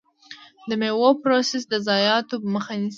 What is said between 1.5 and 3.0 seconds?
د ضایعاتو مخه نیسي.